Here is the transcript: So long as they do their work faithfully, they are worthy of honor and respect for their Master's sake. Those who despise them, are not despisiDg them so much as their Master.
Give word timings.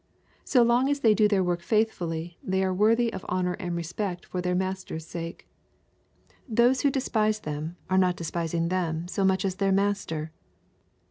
So 0.43 0.63
long 0.63 0.89
as 0.89 1.01
they 1.01 1.13
do 1.13 1.27
their 1.27 1.43
work 1.43 1.61
faithfully, 1.61 2.39
they 2.43 2.63
are 2.63 2.73
worthy 2.73 3.13
of 3.13 3.23
honor 3.29 3.53
and 3.59 3.75
respect 3.75 4.25
for 4.25 4.41
their 4.41 4.55
Master's 4.55 5.05
sake. 5.05 5.47
Those 6.49 6.81
who 6.81 6.89
despise 6.89 7.41
them, 7.41 7.75
are 7.87 7.99
not 7.99 8.17
despisiDg 8.17 8.69
them 8.71 9.07
so 9.07 9.23
much 9.23 9.45
as 9.45 9.57
their 9.57 9.71
Master. 9.71 10.31